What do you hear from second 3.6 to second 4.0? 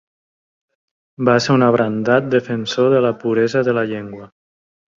de la